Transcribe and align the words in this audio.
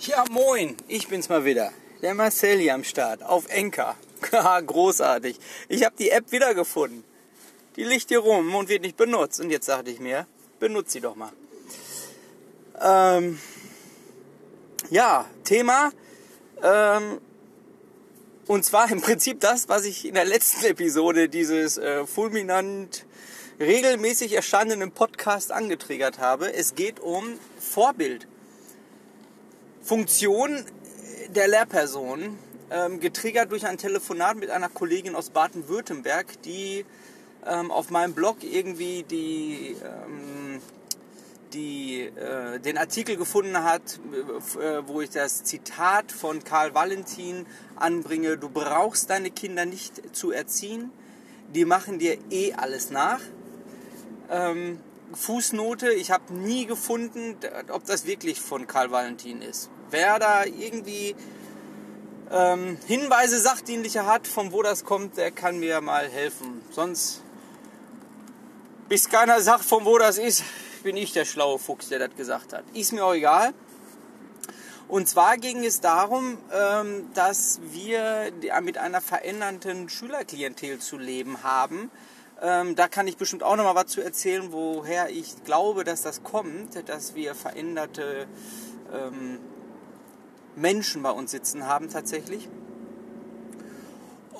Ja, 0.00 0.24
moin, 0.30 0.76
ich 0.86 1.08
bin's 1.08 1.28
mal 1.28 1.44
wieder. 1.44 1.72
Der 2.02 2.14
Marcel 2.14 2.60
hier 2.60 2.74
am 2.74 2.84
Start, 2.84 3.20
auf 3.20 3.48
Enker. 3.48 3.96
Großartig. 4.66 5.40
Ich 5.68 5.84
habe 5.84 5.96
die 5.98 6.10
App 6.10 6.30
wiedergefunden. 6.30 7.02
Die 7.74 7.82
liegt 7.82 8.06
hier 8.06 8.20
rum 8.20 8.54
und 8.54 8.68
wird 8.68 8.82
nicht 8.82 8.96
benutzt. 8.96 9.40
Und 9.40 9.50
jetzt 9.50 9.68
dachte 9.68 9.90
ich 9.90 9.98
mir, 9.98 10.28
benutze 10.60 10.92
sie 10.92 11.00
doch 11.00 11.16
mal. 11.16 11.32
Ähm, 12.80 13.40
ja, 14.88 15.26
Thema. 15.42 15.90
Ähm, 16.62 17.20
und 18.46 18.64
zwar 18.64 18.88
im 18.92 19.00
Prinzip 19.00 19.40
das, 19.40 19.68
was 19.68 19.84
ich 19.84 20.06
in 20.06 20.14
der 20.14 20.26
letzten 20.26 20.64
Episode 20.70 21.28
dieses 21.28 21.76
äh, 21.76 22.06
fulminant 22.06 23.04
regelmäßig 23.58 24.34
erscheinenden 24.34 24.92
Podcast 24.92 25.50
angetriggert 25.50 26.20
habe. 26.20 26.54
Es 26.54 26.76
geht 26.76 27.00
um 27.00 27.36
Vorbild. 27.58 28.28
Funktion 29.82 30.64
der 31.34 31.48
Lehrperson, 31.48 32.38
ähm, 32.70 33.00
getriggert 33.00 33.50
durch 33.52 33.66
ein 33.66 33.78
Telefonat 33.78 34.36
mit 34.36 34.50
einer 34.50 34.68
Kollegin 34.68 35.14
aus 35.14 35.30
Baden-Württemberg, 35.30 36.42
die 36.42 36.84
ähm, 37.46 37.70
auf 37.70 37.90
meinem 37.90 38.14
Blog 38.14 38.42
irgendwie 38.42 39.04
die, 39.04 39.76
ähm, 39.82 40.60
die, 41.52 42.02
äh, 42.02 42.58
den 42.60 42.76
Artikel 42.76 43.16
gefunden 43.16 43.62
hat, 43.62 44.00
äh, 44.60 44.86
wo 44.86 45.00
ich 45.00 45.10
das 45.10 45.44
Zitat 45.44 46.12
von 46.12 46.44
Karl 46.44 46.74
Valentin 46.74 47.46
anbringe, 47.76 48.36
du 48.36 48.48
brauchst 48.50 49.10
deine 49.10 49.30
Kinder 49.30 49.64
nicht 49.64 50.14
zu 50.14 50.30
erziehen, 50.30 50.90
die 51.54 51.64
machen 51.64 51.98
dir 51.98 52.18
eh 52.30 52.52
alles 52.52 52.90
nach. 52.90 53.20
Ähm, 54.30 54.80
Fußnote, 55.14 55.92
ich 55.92 56.10
habe 56.10 56.34
nie 56.34 56.66
gefunden, 56.66 57.36
ob 57.70 57.84
das 57.86 58.06
wirklich 58.06 58.40
von 58.40 58.66
Karl 58.66 58.90
Valentin 58.90 59.42
ist. 59.42 59.70
Wer 59.90 60.18
da 60.18 60.44
irgendwie 60.44 61.14
ähm, 62.30 62.78
Hinweise 62.86 63.38
sachdienlicher 63.40 64.06
hat, 64.06 64.26
von 64.26 64.52
wo 64.52 64.62
das 64.62 64.84
kommt, 64.84 65.16
der 65.16 65.30
kann 65.30 65.58
mir 65.58 65.80
mal 65.80 66.08
helfen. 66.08 66.62
Sonst, 66.70 67.22
bis 68.88 69.08
keiner 69.08 69.40
sagt, 69.40 69.64
von 69.64 69.84
wo 69.84 69.98
das 69.98 70.18
ist, 70.18 70.42
bin 70.82 70.96
ich 70.96 71.12
der 71.12 71.24
schlaue 71.24 71.58
Fuchs, 71.58 71.88
der 71.88 71.98
das 72.00 72.16
gesagt 72.16 72.52
hat. 72.52 72.64
Ist 72.74 72.92
mir 72.92 73.04
auch 73.04 73.14
egal. 73.14 73.54
Und 74.88 75.08
zwar 75.08 75.36
ging 75.36 75.64
es 75.64 75.80
darum, 75.80 76.38
ähm, 76.50 77.10
dass 77.12 77.60
wir 77.72 78.32
mit 78.62 78.78
einer 78.78 79.02
verändernden 79.02 79.88
Schülerklientel 79.88 80.78
zu 80.78 80.96
leben 80.96 81.42
haben 81.42 81.90
ähm, 82.40 82.76
da 82.76 82.88
kann 82.88 83.08
ich 83.08 83.16
bestimmt 83.16 83.42
auch 83.42 83.56
noch 83.56 83.64
mal 83.64 83.74
was 83.74 83.86
zu 83.86 84.00
erzählen, 84.00 84.52
woher 84.52 85.10
ich 85.10 85.44
glaube, 85.44 85.84
dass 85.84 86.02
das 86.02 86.22
kommt, 86.22 86.88
dass 86.88 87.14
wir 87.14 87.34
veränderte 87.34 88.26
ähm, 88.92 89.40
Menschen 90.54 91.02
bei 91.02 91.10
uns 91.10 91.30
sitzen 91.30 91.66
haben 91.66 91.90
tatsächlich. 91.90 92.48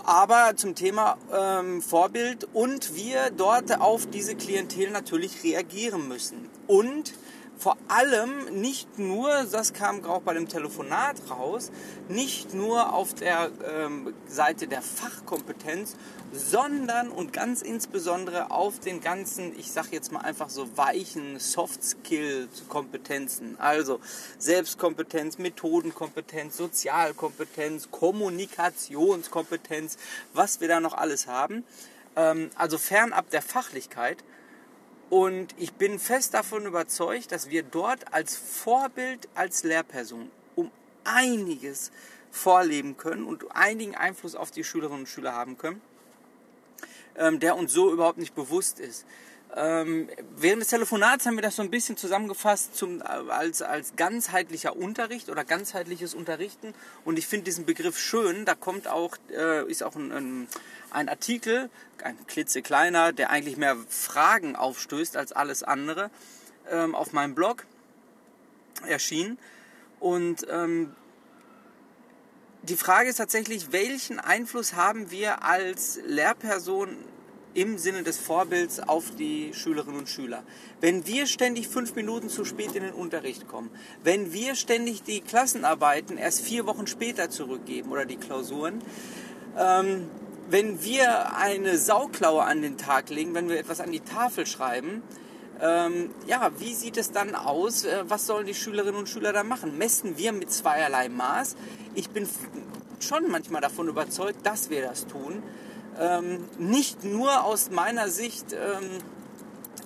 Aber 0.05 0.57
zum 0.57 0.75
Thema 0.75 1.19
ähm, 1.33 1.83
Vorbild 1.83 2.49
und 2.55 2.95
wir 2.95 3.31
dort 3.31 3.81
auf 3.81 4.07
diese 4.07 4.37
Klientel 4.37 4.91
natürlich 4.91 5.43
reagieren 5.45 6.09
müssen. 6.09 6.49
Und 6.69 7.13
vor 7.59 7.77
allem 7.89 8.61
nicht 8.61 9.01
nur, 9.01 9.45
das 9.51 9.73
kam 9.73 10.05
auch 10.05 10.23
bei 10.23 10.33
dem 10.33 10.47
Telefonat 10.49 11.17
raus, 11.29 11.73
nicht 12.09 12.55
nur 12.55 12.95
auf 12.95 13.15
der 13.15 13.51
ähm, 13.67 14.15
Seite 14.29 14.69
der 14.69 14.81
Fachkompetenz, 14.81 15.97
sondern 16.33 17.09
und 17.09 17.33
ganz 17.33 17.63
insbesondere 17.63 18.53
auf 18.53 18.79
den 18.79 19.01
ganzen, 19.01 19.59
ich 19.59 19.73
sag 19.73 19.93
jetzt 19.93 20.13
mal 20.13 20.21
einfach 20.21 20.51
so 20.51 20.69
weichen 20.77 21.41
Soft 21.41 21.83
Skills 21.83 22.63
Kompetenzen, 22.69 23.57
also 23.59 23.99
Selbstkompetenz, 24.39 25.39
Methodenkompetenz, 25.39 26.57
Sozialkompetenz, 26.57 27.91
Kommunikationskompetenz, 27.91 29.97
was 30.33 30.61
wir 30.61 30.69
da 30.69 30.79
noch 30.79 30.95
alles 30.95 31.27
haben. 31.27 31.65
Ähm, 32.15 32.51
also 32.55 32.79
fernab 32.79 33.31
der 33.31 33.43
Fachlichkeit 33.43 34.19
und 35.11 35.55
ich 35.57 35.73
bin 35.73 35.99
fest 35.99 36.35
davon 36.35 36.67
überzeugt, 36.67 37.33
dass 37.33 37.49
wir 37.49 37.63
dort 37.63 38.13
als 38.13 38.37
Vorbild, 38.37 39.29
als 39.35 39.65
Lehrperson 39.65 40.31
um 40.55 40.71
einiges 41.05 41.91
vorleben 42.31 42.97
können 42.97 43.25
und 43.25 43.45
einigen 43.55 43.95
Einfluss 43.95 44.35
auf 44.35 44.51
die 44.51 44.65
Schülerinnen 44.65 45.01
und 45.01 45.09
Schüler 45.09 45.33
haben 45.33 45.57
können, 45.57 45.81
ähm, 47.17 47.41
der 47.41 47.57
uns 47.57 47.73
so 47.73 47.93
überhaupt 47.93 48.19
nicht 48.19 48.35
bewusst 48.35 48.81
ist. 48.81 49.07
Ähm, 49.61 50.09
während 50.37 50.63
des 50.63 50.69
Telefonats 50.69 51.27
haben 51.27 51.35
wir 51.35 51.43
das 51.43 51.57
so 51.57 51.63
ein 51.63 51.71
bisschen 51.71 51.97
zusammengefasst 51.97 52.77
zum, 52.77 53.03
als, 53.03 53.61
als 53.61 53.97
ganzheitlicher 53.97 54.77
Unterricht 54.77 55.31
oder 55.31 55.43
ganzheitliches 55.43 56.15
Unterrichten. 56.15 56.75
Und 57.05 57.19
ich 57.19 57.27
finde 57.27 57.47
diesen 57.47 57.67
Begriff 57.67 57.99
schön. 57.99 58.45
Da 58.45 58.55
kommt 58.55 58.87
auch, 58.87 59.17
äh, 59.33 59.69
ist 59.69 59.83
auch 59.83 59.97
ein, 59.97 60.13
ein, 60.13 60.49
ein 60.91 61.09
Artikel, 61.09 61.71
ein 62.05 62.17
klitzekleiner, 62.29 63.13
der 63.13 63.31
eigentlich 63.31 63.57
mehr 63.57 63.77
Fragen 63.89 64.55
aufstößt 64.55 65.17
als 65.17 65.33
alles 65.33 65.65
andere, 65.65 66.11
ähm, 66.71 66.95
auf 66.95 67.13
meinem 67.13 67.35
Blog 67.35 67.67
erschienen. 68.87 69.39
Und 69.99 70.47
ähm, 70.49 70.95
die 72.63 72.77
Frage 72.77 73.09
ist 73.09 73.17
tatsächlich, 73.17 73.73
welchen 73.73 74.21
Einfluss 74.21 74.75
haben 74.75 75.11
wir 75.11 75.43
als 75.43 75.99
Lehrperson 76.07 76.97
im 77.59 77.77
Sinne 77.77 78.05
des 78.05 78.19
Vorbilds 78.19 78.79
auf 78.79 79.11
die 79.19 79.53
Schülerinnen 79.53 79.99
und 79.99 80.09
Schüler. 80.09 80.45
Wenn 80.81 81.07
wir 81.07 81.27
ständig 81.27 81.67
fünf 81.67 81.97
Minuten 81.97 82.29
zu 82.29 82.45
spät 82.45 82.77
in 82.77 82.85
den 82.85 82.93
Unterricht 82.93 83.49
kommen, 83.49 83.71
wenn 84.05 84.33
wir 84.33 84.55
ständig 84.55 85.03
die 85.03 85.21
Klassenarbeiten 85.21 86.19
erst 86.19 86.43
vier 86.43 86.67
Wochen 86.67 86.87
später 86.87 87.31
zurückgeben 87.31 87.91
oder 87.91 88.05
die 88.05 88.17
Klausuren, 88.17 88.81
ähm, 89.59 90.09
wenn 90.49 90.85
wir 90.85 91.35
eine 91.37 91.79
Sauklaue 91.79 92.45
an 92.45 92.63
den 92.63 92.79
Tag 92.79 93.11
legen, 93.11 93.35
wenn 93.35 93.49
wir 93.49 93.59
etwas 93.59 93.81
an 93.81 93.91
die 93.91 94.01
Tafel 94.01 94.47
schreiben, 94.47 95.03
ähm, 95.61 96.11
ja, 96.29 96.53
wie 96.59 96.75
sieht 96.75 96.97
es 96.97 97.11
dann 97.11 97.35
aus? 97.35 97.85
Äh, 97.85 98.05
was 98.07 98.27
sollen 98.27 98.47
die 98.47 98.55
Schülerinnen 98.55 98.95
und 98.95 99.09
Schüler 99.09 99.33
da 99.33 99.43
machen? 99.43 99.77
Messen 99.77 100.17
wir 100.17 100.31
mit 100.31 100.53
zweierlei 100.53 101.09
Maß? 101.09 101.57
Ich 101.97 102.11
bin 102.11 102.29
schon 103.01 103.29
manchmal 103.29 103.61
davon 103.61 103.89
überzeugt, 103.89 104.47
dass 104.47 104.71
wir 104.71 104.83
das 104.83 105.09
tun 105.09 105.43
ähm, 106.01 106.45
nicht 106.59 107.05
nur 107.05 107.45
aus 107.45 107.71
meiner 107.71 108.09
Sicht, 108.09 108.53
ähm, 108.53 108.89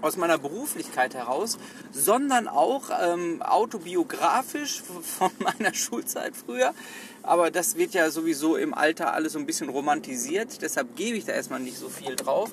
aus 0.00 0.16
meiner 0.16 0.38
Beruflichkeit 0.38 1.14
heraus, 1.14 1.58
sondern 1.92 2.48
auch 2.48 2.90
ähm, 3.00 3.40
autobiografisch 3.42 4.82
von 5.18 5.30
meiner 5.38 5.74
Schulzeit 5.74 6.34
früher. 6.36 6.74
Aber 7.22 7.50
das 7.50 7.76
wird 7.76 7.94
ja 7.94 8.10
sowieso 8.10 8.56
im 8.56 8.74
Alter 8.74 9.14
alles 9.14 9.34
so 9.34 9.38
ein 9.38 9.46
bisschen 9.46 9.68
romantisiert, 9.68 10.60
deshalb 10.60 10.96
gebe 10.96 11.16
ich 11.16 11.24
da 11.24 11.32
erstmal 11.32 11.60
nicht 11.60 11.78
so 11.78 11.88
viel 11.88 12.16
drauf. 12.16 12.50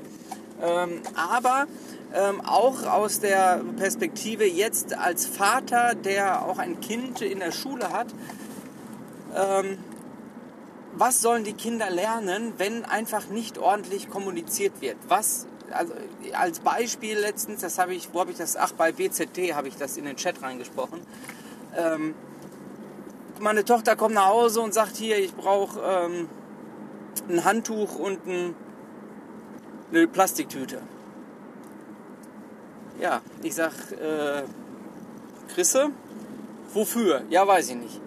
Ähm, 0.61 1.01
aber 1.15 1.67
ähm, 2.13 2.41
auch 2.41 2.83
aus 2.83 3.19
der 3.19 3.61
Perspektive 3.77 4.45
jetzt 4.45 4.93
als 4.93 5.25
Vater, 5.25 5.95
der 5.95 6.45
auch 6.45 6.59
ein 6.59 6.81
Kind 6.81 7.21
in 7.21 7.39
der 7.39 7.51
Schule 7.51 7.91
hat, 7.91 8.07
ähm, 9.35 9.77
was 10.93 11.21
sollen 11.21 11.43
die 11.43 11.53
Kinder 11.53 11.89
lernen, 11.89 12.53
wenn 12.57 12.85
einfach 12.85 13.27
nicht 13.27 13.57
ordentlich 13.57 14.09
kommuniziert 14.09 14.81
wird? 14.81 14.97
Was, 15.07 15.47
also 15.71 15.93
als 16.33 16.59
Beispiel 16.59 17.17
letztens, 17.17 17.61
das 17.61 17.77
habe 17.77 17.93
ich, 17.93 18.13
wo 18.13 18.21
habe 18.21 18.31
ich 18.31 18.37
das? 18.37 18.57
Ach, 18.57 18.71
bei 18.71 18.91
BZT 18.91 19.53
habe 19.53 19.67
ich 19.67 19.75
das 19.77 19.97
in 19.97 20.05
den 20.05 20.15
Chat 20.15 20.41
reingesprochen. 20.41 21.01
Ähm, 21.77 22.15
meine 23.39 23.63
Tochter 23.63 23.95
kommt 23.95 24.15
nach 24.15 24.27
Hause 24.27 24.61
und 24.61 24.73
sagt 24.73 24.97
hier, 24.97 25.17
ich 25.17 25.33
brauche 25.33 25.79
ähm, 25.79 26.29
ein 27.29 27.45
Handtuch 27.45 27.95
und 27.95 28.25
ein, 28.27 28.55
eine 29.91 30.07
Plastiktüte. 30.07 30.81
Ja, 32.99 33.21
ich 33.43 33.55
sag, 33.55 33.71
äh, 33.93 34.43
Chrisse, 35.53 35.89
wofür? 36.73 37.23
Ja, 37.29 37.47
weiß 37.47 37.69
ich 37.69 37.75
nicht. 37.75 38.01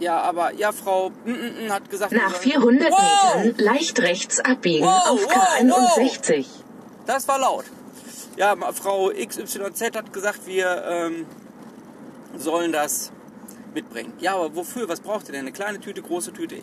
Ja, 0.00 0.20
aber 0.20 0.54
ja, 0.54 0.72
Frau 0.72 1.10
mm, 1.10 1.30
mm, 1.30 1.66
mm, 1.66 1.72
hat 1.72 1.90
gesagt... 1.90 2.12
Nach 2.12 2.34
400 2.34 2.90
wow! 2.90 3.36
Metern 3.36 3.64
leicht 3.64 4.00
rechts 4.00 4.38
abbiegen 4.40 4.86
wow, 4.86 5.10
auf 5.10 5.26
K61. 5.28 6.38
Wow, 6.38 6.64
das 7.06 7.26
war 7.26 7.38
laut. 7.38 7.64
Ja, 8.36 8.54
Frau 8.72 9.10
XYZ 9.10 9.96
hat 9.96 10.12
gesagt, 10.12 10.46
wir 10.46 10.84
ähm, 10.88 11.26
sollen 12.36 12.70
das 12.70 13.10
mitbringen. 13.74 14.12
Ja, 14.20 14.34
aber 14.34 14.54
wofür? 14.54 14.88
Was 14.88 15.00
braucht 15.00 15.28
ihr 15.28 15.32
denn? 15.32 15.42
Eine 15.42 15.52
kleine 15.52 15.80
Tüte, 15.80 16.02
große 16.02 16.32
Tüte, 16.32 16.56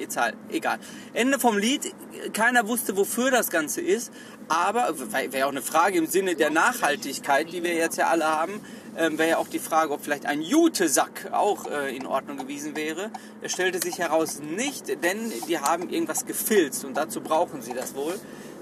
egal. 0.49 0.79
Ende 1.13 1.39
vom 1.39 1.57
Lied. 1.57 1.93
Keiner 2.33 2.67
wusste, 2.67 2.95
wofür 2.97 3.31
das 3.31 3.49
Ganze 3.49 3.81
ist. 3.81 4.11
Aber, 4.47 4.93
wäre 5.31 5.45
auch 5.45 5.51
eine 5.51 5.61
Frage 5.61 5.97
im 5.97 6.07
Sinne 6.07 6.35
der 6.35 6.49
Nachhaltigkeit, 6.49 7.51
die 7.51 7.63
wir 7.63 7.73
jetzt 7.73 7.97
ja 7.97 8.07
alle 8.07 8.25
haben, 8.25 8.61
ähm, 8.97 9.17
wäre 9.17 9.31
ja 9.31 9.37
auch 9.37 9.47
die 9.47 9.59
Frage, 9.59 9.91
ob 9.91 10.01
vielleicht 10.03 10.25
ein 10.25 10.41
Jutesack 10.41 11.31
auch 11.31 11.69
äh, 11.69 11.95
in 11.95 12.05
Ordnung 12.05 12.37
gewesen 12.37 12.75
wäre. 12.75 13.11
Es 13.41 13.51
stellte 13.51 13.79
sich 13.79 13.99
heraus 13.99 14.39
nicht, 14.39 14.87
denn 15.03 15.31
die 15.47 15.59
haben 15.59 15.89
irgendwas 15.89 16.25
gefilzt 16.25 16.85
und 16.85 16.95
dazu 16.95 17.21
brauchen 17.21 17.61
sie 17.61 17.73
das 17.73 17.95
wohl. 17.95 18.19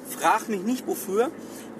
Frag 0.10 0.50
mich 0.50 0.62
nicht 0.62 0.88
wofür. 0.88 1.32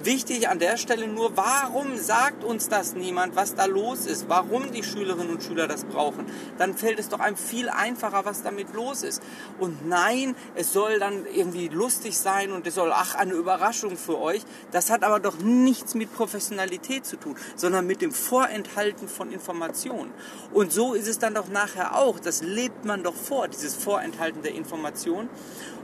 Wichtig 0.02 0.48
an 0.48 0.58
der 0.58 0.76
Stelle 0.76 1.06
nur, 1.06 1.36
warum 1.36 1.96
sagt 1.96 2.44
uns 2.44 2.68
das 2.68 2.94
niemand, 2.94 3.36
was 3.36 3.54
da 3.54 3.64
los 3.64 4.06
ist, 4.06 4.28
warum 4.28 4.72
die 4.72 4.82
Schülerinnen 4.82 5.30
und 5.30 5.42
Schüler 5.42 5.68
das 5.68 5.84
brauchen? 5.84 6.26
Dann 6.58 6.76
fällt 6.76 6.98
es 6.98 7.08
doch 7.08 7.20
einem 7.20 7.36
viel 7.36 7.68
einfacher, 7.68 8.24
was 8.24 8.42
damit 8.42 8.74
los 8.74 9.02
ist. 9.02 9.22
Und 9.60 9.88
nein, 9.88 10.34
es 10.56 10.72
soll 10.72 10.98
dann 10.98 11.24
irgendwie 11.26 11.68
lustig 11.68 12.18
sein 12.18 12.52
und 12.52 12.66
es 12.66 12.74
soll, 12.74 12.92
ach, 12.92 13.14
eine 13.14 13.32
Überraschung 13.32 13.96
für 13.96 14.20
euch. 14.20 14.42
Das 14.72 14.90
hat 14.90 15.04
aber 15.04 15.20
doch 15.20 15.38
nichts 15.38 15.94
mit 15.94 16.12
Professionalität 16.12 17.06
zu 17.06 17.16
tun, 17.16 17.36
sondern 17.56 17.86
mit 17.86 18.02
dem 18.02 18.12
Vorenthalten 18.12 19.08
von 19.08 19.30
Informationen. 19.32 20.12
Und 20.52 20.72
so 20.72 20.94
ist 20.94 21.08
es 21.08 21.18
dann 21.18 21.34
doch 21.34 21.48
nachher 21.48 21.96
auch. 21.96 22.18
Das 22.18 22.42
lebt 22.42 22.84
man 22.84 23.04
doch 23.04 23.14
vor, 23.14 23.48
dieses 23.48 23.74
Vorenthalten 23.74 24.42
der 24.42 24.54
Informationen. 24.54 25.30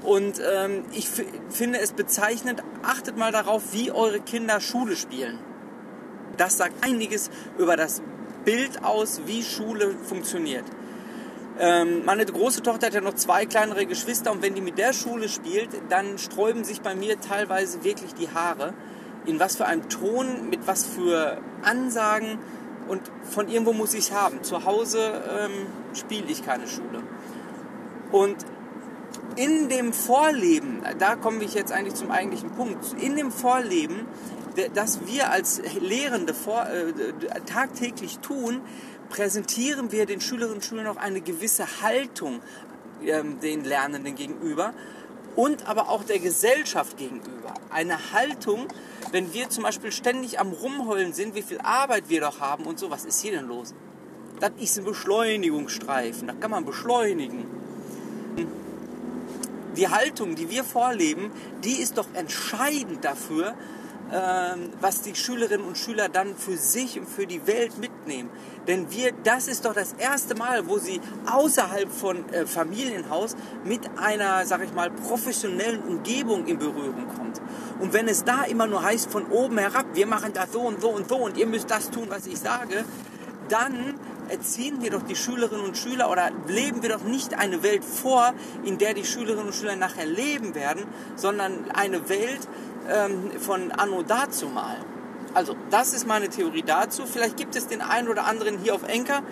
Und 0.03 0.41
ähm, 0.41 0.85
ich 0.93 1.09
finde 1.51 1.79
es 1.79 1.93
bezeichnend, 2.31 2.63
achtet 2.83 3.17
mal 3.17 3.33
darauf, 3.33 3.73
wie 3.73 3.91
eure 3.91 4.21
Kinder 4.21 4.61
Schule 4.61 4.97
spielen. 4.97 5.39
Das 6.37 6.57
sagt 6.57 6.85
einiges 6.85 7.31
über 7.59 7.77
das 7.77 8.03
Bild 8.45 8.85
aus, 8.85 9.23
wie 9.27 9.43
Schule 9.43 9.95
funktioniert. 10.05 10.65
Ähm, 11.59 12.05
meine 12.05 12.25
große 12.25 12.63
Tochter 12.63 12.87
hat 12.87 12.95
ja 12.95 13.01
noch 13.01 13.15
zwei 13.15 13.47
kleinere 13.47 13.85
Geschwister 13.85 14.33
und 14.33 14.43
wenn 14.43 14.55
die 14.55 14.61
mit 14.61 14.79
der 14.79 14.93
Schule 14.93 15.29
spielt, 15.29 15.71
dann 15.91 16.19
sträuben 16.19 16.65
sich 16.65 16.81
bei 16.81 16.95
mir 16.95 17.21
teilweise 17.21 17.85
wirklich 17.85 18.15
die 18.15 18.31
Haare. 18.31 18.73
In 19.27 19.39
was 19.39 19.57
für 19.57 19.67
einem 19.67 19.89
Ton, 19.89 20.49
mit 20.49 20.67
was 20.67 20.87
für 20.87 21.39
Ansagen 21.63 22.39
und 22.89 23.03
von 23.25 23.49
irgendwo 23.49 23.73
muss 23.73 23.93
ich 23.93 24.09
es 24.09 24.13
haben. 24.13 24.43
Zu 24.43 24.65
Hause 24.65 25.23
ähm, 25.39 25.67
spiele 25.95 26.27
ich 26.29 26.45
keine 26.45 26.67
Schule. 26.67 27.03
Und 28.13 28.37
in 29.37 29.69
dem 29.69 29.93
Vorleben, 29.93 30.83
da 30.99 31.17
komme 31.17 31.45
ich 31.45 31.55
jetzt 31.55 31.73
eigentlich 31.73 31.95
zum 31.95 32.11
eigentlichen 32.11 32.51
Punkt, 32.51 32.95
in 33.01 33.17
dem 33.17 33.31
Vorleben, 33.31 34.07
das 34.75 35.07
wir 35.07 35.31
als 35.31 35.61
Lehrende 35.81 36.35
vor, 36.35 36.67
äh, 36.67 36.93
tagtäglich 37.47 38.19
tun, 38.19 38.61
präsentieren 39.09 39.93
wir 39.93 40.07
den 40.07 40.21
Schülerinnen 40.21 40.57
und 40.57 40.65
Schülern 40.65 40.87
auch 40.87 40.97
eine 40.97 41.21
gewisse 41.21 41.67
Haltung 41.83 42.41
äh, 43.05 43.23
den 43.43 43.65
Lernenden 43.65 44.15
gegenüber 44.15 44.75
und 45.37 45.69
aber 45.69 45.89
auch 45.89 46.05
der 46.05 46.19
Gesellschaft 46.19 46.97
gegenüber. 46.97 47.55
Eine 47.71 48.13
Haltung, 48.13 48.67
wenn 49.13 49.33
wir 49.33 49.49
zum 49.49 49.63
Beispiel 49.65 49.93
ständig 49.93 50.41
am 50.41 50.53
Rumheulen 50.53 51.13
sind, 51.13 51.35
wie 51.35 51.43
viel 51.43 51.59
Arbeit 51.61 52.05
wir 52.09 52.21
doch 52.21 52.41
haben 52.41 52.65
und 52.65 52.79
so, 52.79 52.91
was 52.91 53.05
ist 53.05 53.21
hier 53.21 53.33
denn 53.33 53.47
los? 53.47 53.75
Das 54.41 54.51
ist 54.59 54.79
ein 54.79 54.85
Beschleunigungsstreifen, 54.85 56.29
das 56.29 56.41
kann 56.41 56.51
man 56.51 56.65
beschleunigen 56.65 57.47
die 59.77 59.89
Haltung, 59.89 60.35
die 60.35 60.51
wir 60.51 60.65
vorleben, 60.65 61.31
die 61.65 61.81
ist 61.81 61.99
doch 61.99 62.07
entscheidend 62.15 63.05
dafür, 63.05 63.55
ähm, 64.13 64.71
was 64.81 65.03
die 65.03 65.15
Schülerinnen 65.15 65.65
und 65.65 65.79
Schüler 65.79 66.09
dann 66.09 66.35
für 66.35 66.57
sich 66.57 66.99
und 66.99 67.09
für 67.09 67.27
die 67.27 67.47
Welt 67.47 67.79
mitnehmen. 67.79 68.29
Denn 68.67 68.91
wir, 68.91 69.13
das 69.23 69.47
ist 69.47 69.65
doch 69.65 69.73
das 69.73 69.93
erste 69.99 70.35
Mal, 70.35 70.67
wo 70.69 70.79
sie 70.79 71.01
außerhalb 71.31 71.91
von 71.91 72.29
äh, 72.31 72.45
Familienhaus 72.45 73.37
mit 73.65 73.89
einer, 73.99 74.45
sag 74.47 74.65
ich 74.65 74.73
mal, 74.75 74.91
professionellen 74.91 75.83
Umgebung 75.85 76.47
in 76.47 76.59
Berührung 76.59 77.07
kommt. 77.17 77.41
Und 77.79 77.93
wenn 77.93 78.09
es 78.09 78.25
da 78.25 78.43
immer 78.43 78.67
nur 78.67 78.83
heißt 78.83 79.11
von 79.11 79.27
oben 79.27 79.59
herab, 79.59 79.87
wir 79.95 80.07
machen 80.07 80.33
das 80.33 80.53
so 80.53 80.63
und 80.63 80.81
so 80.81 80.89
und 80.89 81.09
so 81.09 81.17
und 81.17 81.37
ihr 81.37 81.47
müsst 81.47 81.71
das 81.71 81.91
tun, 81.91 82.07
was 82.09 82.27
ich 82.27 82.39
sage, 82.39 82.85
dann 83.49 83.95
erziehen 84.31 84.83
wir 84.83 84.91
doch 84.91 85.03
die 85.03 85.17
Schülerinnen 85.17 85.65
und 85.65 85.77
Schüler 85.77 86.11
oder 86.11 86.31
leben 86.47 86.83
wir 86.83 86.91
doch 86.91 87.03
nicht 87.03 87.39
eine 87.39 87.63
Welt 87.63 87.85
vor, 87.85 88.33
in 88.65 88.79
der 88.79 88.95
die 88.95 89.05
Schülerinnen 89.05 89.47
und 89.47 89.55
Schüler 89.55 89.77
nachher 89.77 90.07
leben 90.07 90.55
werden, 90.55 90.85
sondern 91.17 91.71
eine 91.73 92.09
Welt 92.09 92.41
ähm, 92.89 93.31
von 93.39 93.73
Anno 93.73 94.03
dazumal. 94.03 94.77
Also, 95.35 95.55
das 95.71 95.93
ist 95.93 96.07
meine 96.07 96.29
Theorie 96.29 96.63
dazu. 96.63 97.05
Vielleicht 97.07 97.37
gibt 97.37 97.55
es 97.55 97.67
den 97.69 97.83
einen 97.83 98.09
oder 98.09 98.25
anderen 98.25 98.59
hier 98.59 98.75
auf 98.75 98.83
Enker, 98.83 99.23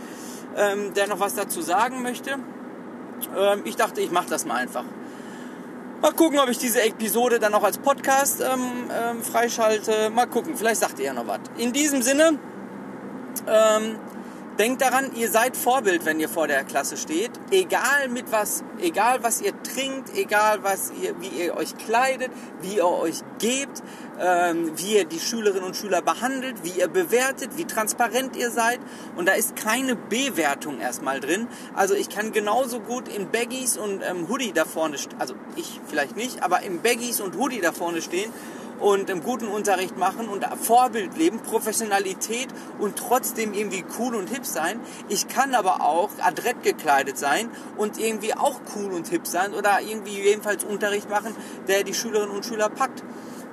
ähm, 0.56 0.95
der 0.95 1.09
noch 1.09 1.21
was 1.21 1.35
dazu 1.35 1.61
sagen 1.61 2.03
möchte. 2.03 2.39
Ähm, 3.37 3.62
ich 3.65 3.77
dachte, 3.77 4.00
ich 4.00 4.11
mache 4.11 4.29
das 4.29 4.45
mal 4.45 4.55
einfach. 4.55 4.85
Mal 6.00 6.12
gucken, 6.12 6.39
ob 6.39 6.49
ich 6.49 6.59
diese 6.59 6.81
Episode 6.83 7.41
dann 7.41 7.53
auch 7.55 7.65
als 7.65 7.79
Podcast 7.79 8.41
ähm, 8.41 8.61
ähm, 8.93 9.23
freischalte. 9.23 10.11
Mal 10.11 10.27
gucken, 10.27 10.56
vielleicht 10.56 10.81
sagt 10.81 11.00
ihr 11.00 11.06
ja 11.06 11.12
noch 11.12 11.27
was. 11.27 11.41
In 11.56 11.73
diesem 11.73 12.03
Sinne, 12.03 12.39
ähm, 13.49 13.97
Denkt 14.58 14.82
daran, 14.82 15.14
ihr 15.14 15.31
seid 15.31 15.56
Vorbild, 15.56 16.05
wenn 16.05 16.19
ihr 16.19 16.28
vor 16.28 16.49
der 16.49 16.64
Klasse 16.64 16.96
steht. 16.96 17.31
Egal 17.52 18.08
mit 18.08 18.32
was, 18.32 18.64
egal 18.81 19.22
was 19.22 19.40
ihr 19.40 19.52
trinkt, 19.62 20.12
egal 20.16 20.64
was 20.64 20.90
ihr, 21.00 21.14
wie 21.20 21.28
ihr 21.28 21.56
euch 21.56 21.76
kleidet, 21.76 22.32
wie 22.60 22.78
ihr 22.78 22.87
euch 22.88 23.20
gebt, 23.38 23.84
ähm, 24.20 24.72
wie 24.75 24.96
ihr 24.96 25.05
die 25.05 25.20
Schülerinnen 25.20 25.62
und 25.62 25.76
Schüler 25.76 26.02
behandelt, 26.02 26.64
wie 26.64 26.70
ihr 26.70 26.88
bewertet, 26.88 27.50
wie 27.55 27.66
transparent 27.66 28.34
ihr 28.34 28.50
seid. 28.50 28.81
Und 29.14 29.28
da 29.28 29.34
ist 29.34 29.55
keine 29.55 29.94
Bewertung 29.94 30.81
erstmal 30.81 31.20
drin. 31.20 31.46
Also 31.76 31.94
ich 31.94 32.08
kann 32.08 32.32
genauso 32.32 32.81
gut 32.81 33.06
in 33.06 33.31
Baggies 33.31 33.76
und 33.76 34.02
ähm, 34.02 34.28
Hoodie 34.28 34.50
da 34.52 34.64
vorne, 34.64 34.96
also 35.20 35.34
ich 35.54 35.81
vielleicht 35.87 36.16
nicht, 36.16 36.43
aber 36.43 36.62
im 36.62 36.82
Baggies 36.82 37.20
und 37.20 37.37
Hoodie 37.37 37.61
da 37.61 37.70
vorne 37.70 38.02
stehen 38.02 38.32
und 38.80 39.10
im 39.10 39.22
guten 39.22 39.48
Unterricht 39.48 39.96
machen 39.96 40.28
und 40.28 40.44
Vorbild 40.60 41.16
leben, 41.16 41.40
Professionalität 41.40 42.48
und 42.78 42.96
trotzdem 42.96 43.54
irgendwie 43.54 43.84
cool 43.98 44.14
und 44.14 44.28
hip 44.28 44.46
sein. 44.46 44.80
Ich 45.08 45.28
kann 45.28 45.54
aber 45.54 45.82
auch 45.82 46.10
adrett 46.20 46.62
gekleidet 46.62 47.19
sein 47.19 47.50
und 47.76 47.98
irgendwie 47.98 48.34
auch 48.34 48.60
cool 48.76 48.92
und 48.92 49.08
hip 49.08 49.26
sein 49.26 49.54
oder 49.54 49.80
irgendwie 49.80 50.20
jedenfalls 50.20 50.64
Unterricht 50.64 51.10
machen, 51.10 51.34
der 51.66 51.84
die 51.84 51.94
Schülerinnen 51.94 52.34
und 52.34 52.44
Schüler 52.44 52.69
packt. 52.69 53.02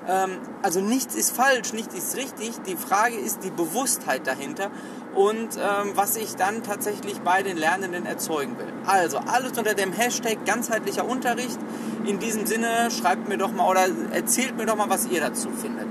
Ähm, 0.08 0.38
also 0.62 0.82
nichts 0.82 1.16
ist 1.16 1.36
falsch, 1.36 1.74
nichts 1.74 1.96
ist 1.96 2.16
richtig. 2.16 2.54
Die 2.68 2.76
Frage 2.76 3.16
ist 3.16 3.44
die 3.44 3.52
Bewusstheit 3.52 4.28
dahinter 4.28 4.70
und 5.16 5.58
ähm, 5.58 5.92
was 5.96 6.18
ich 6.18 6.36
dann 6.36 6.64
tatsächlich 6.64 7.22
bei 7.22 7.42
den 7.42 7.58
Lernenden 7.58 8.06
erzeugen 8.06 8.58
will. 8.58 8.72
Also 8.86 9.18
alles 9.18 9.58
unter 9.58 9.74
dem 9.74 9.94
Hashtag 9.94 10.46
ganzheitlicher 10.46 11.08
Unterricht. 11.08 11.58
In 12.06 12.20
diesem 12.20 12.46
Sinne 12.46 12.92
schreibt 12.92 13.28
mir 13.28 13.38
doch 13.38 13.52
mal 13.52 13.70
oder 13.70 13.88
erzählt 14.12 14.58
mir 14.58 14.66
doch 14.66 14.76
mal, 14.76 14.90
was 14.90 15.08
ihr 15.08 15.22
dazu 15.22 15.50
findet. 15.50 15.88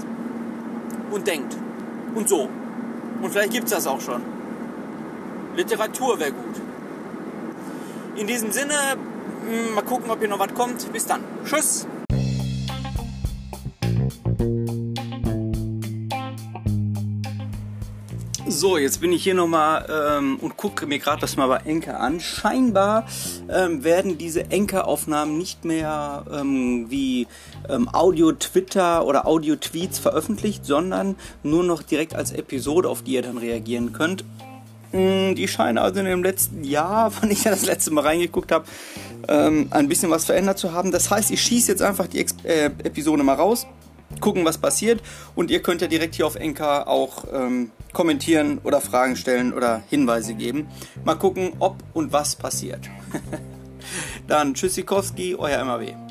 Und 1.11 1.27
denkt. 1.27 1.57
Und 2.15 2.29
so. 2.29 2.49
Und 3.23 3.31
vielleicht 3.31 3.53
gibt 3.53 3.65
es 3.65 3.73
das 3.73 3.87
auch 3.87 4.01
schon. 4.01 4.23
Literatur 5.57 6.19
wäre 6.21 6.33
gut. 6.33 6.61
In 8.17 8.27
diesem 8.27 8.53
Sinne, 8.53 8.75
hm, 9.49 9.75
mal 9.75 9.83
gucken, 9.83 10.11
ob 10.11 10.19
hier 10.19 10.29
noch 10.29 10.39
was 10.39 10.55
kommt. 10.55 10.93
Bis 10.93 11.07
dann. 11.07 11.21
Tschüss. 11.45 11.87
So, 18.65 18.79
jetzt 18.79 19.03
bin 19.03 19.13
ich 19.13 19.23
hier 19.23 19.35
nochmal 19.35 19.85
ähm, 19.91 20.39
und 20.41 20.57
gucke 20.57 20.87
mir 20.87 20.99
gerade 20.99 21.21
das 21.21 21.37
mal 21.37 21.49
bei 21.49 21.59
Enker 21.67 22.01
an. 22.01 22.19
Scheinbar 22.19 23.07
ähm, 23.51 23.85
werden 23.85 24.17
diese 24.17 24.51
Enker-Aufnahmen 24.51 25.37
nicht 25.37 25.67
mehr 25.67 26.25
ähm, 26.33 26.87
wie 26.89 27.27
ähm, 27.69 27.91
Audio-Twitter 27.93 29.05
oder 29.05 29.27
Audio-Tweets 29.27 29.99
veröffentlicht, 29.99 30.65
sondern 30.65 31.17
nur 31.43 31.63
noch 31.63 31.83
direkt 31.83 32.15
als 32.15 32.33
Episode, 32.33 32.89
auf 32.89 33.03
die 33.03 33.13
ihr 33.13 33.23
dann 33.23 33.37
reagieren 33.37 33.93
könnt. 33.93 34.25
Mm, 34.93 35.35
die 35.35 35.47
scheinen 35.47 35.77
also 35.77 36.01
in 36.01 36.07
dem 36.07 36.23
letzten 36.23 36.65
Jahr, 36.65 37.13
wann 37.21 37.31
ich 37.31 37.43
das 37.43 37.67
letzte 37.67 37.91
Mal 37.91 38.05
reingeguckt 38.05 38.51
habe, 38.51 38.65
ähm, 39.29 39.67
ein 39.73 39.89
bisschen 39.91 40.09
was 40.09 40.25
verändert 40.25 40.57
zu 40.57 40.73
haben. 40.73 40.91
Das 40.91 41.11
heißt, 41.11 41.31
ich 41.33 41.43
schieße 41.43 41.71
jetzt 41.71 41.83
einfach 41.83 42.07
die 42.07 42.21
Ex 42.21 42.35
äh, 42.45 42.71
Episode 42.83 43.25
mal 43.25 43.35
raus 43.35 43.67
gucken, 44.25 44.45
was 44.47 44.57
passiert. 44.57 45.03
Und 45.35 45.51
ihr 45.51 45.61
könnt 45.61 45.83
ja 45.83 45.87
direkt 45.87 46.15
hier 46.15 46.27
auf 46.27 46.35
Enka 46.35 46.85
auch 46.85 47.25
ähm, 47.33 47.71
kommentieren 47.93 48.59
oder 48.65 48.81
Fragen 48.81 49.17
stellen 49.17 49.53
oder 49.53 49.83
Hinweise 49.91 50.35
geben. 50.35 50.67
Mal 51.05 51.17
gucken, 51.17 51.53
ob 51.59 51.77
und 51.93 52.13
was 52.13 52.35
passiert. 52.35 52.89
Dann 54.27 54.55
Tschüssikowski, 54.55 55.37
euer 55.37 55.63
MAW. 55.63 56.04